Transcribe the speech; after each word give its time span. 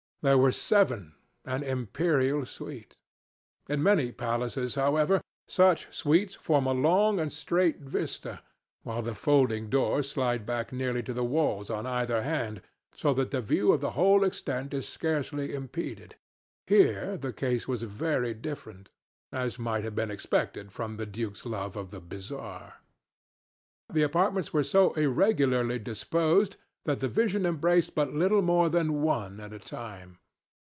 There 0.23 0.37
were 0.37 0.51
seven—an 0.51 1.63
imperial 1.63 2.45
suite. 2.45 2.95
In 3.67 3.81
many 3.81 4.11
palaces, 4.11 4.75
however, 4.75 5.19
such 5.47 5.91
suites 5.91 6.35
form 6.35 6.67
a 6.67 6.73
long 6.73 7.19
and 7.19 7.33
straight 7.33 7.79
vista, 7.79 8.43
while 8.83 9.01
the 9.01 9.15
folding 9.15 9.67
doors 9.71 10.11
slide 10.11 10.45
back 10.45 10.71
nearly 10.71 11.01
to 11.01 11.13
the 11.15 11.23
walls 11.23 11.71
on 11.71 11.87
either 11.87 12.21
hand, 12.21 12.61
so 12.95 13.15
that 13.15 13.31
the 13.31 13.41
view 13.41 13.71
of 13.71 13.81
the 13.81 13.89
whole 13.97 14.23
extent 14.23 14.75
is 14.75 14.87
scarcely 14.87 15.55
impeded. 15.55 16.13
Here 16.67 17.17
the 17.17 17.33
case 17.33 17.67
was 17.67 17.81
very 17.81 18.35
different; 18.35 18.91
as 19.31 19.57
might 19.57 19.83
have 19.83 19.95
been 19.95 20.11
expected 20.11 20.71
from 20.71 20.97
the 20.97 21.07
duke's 21.07 21.47
love 21.47 21.75
of 21.75 21.89
the 21.89 21.99
bizarre. 21.99 22.75
The 23.91 24.03
apartments 24.03 24.53
were 24.53 24.63
so 24.63 24.93
irregularly 24.93 25.79
disposed 25.79 26.57
that 26.83 26.99
the 26.99 27.07
vision 27.07 27.45
embraced 27.45 27.93
but 27.93 28.11
little 28.11 28.41
more 28.41 28.67
than 28.67 29.03
one 29.03 29.39
at 29.39 29.53
a 29.53 29.59
time. 29.59 30.17